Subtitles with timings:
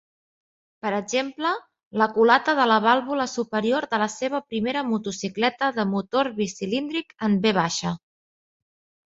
[0.83, 1.51] Per exemple,
[2.01, 7.39] la culata de la vàlvula superior de la seva primera motocicleta de motor bicilíndric en
[7.47, 7.69] V.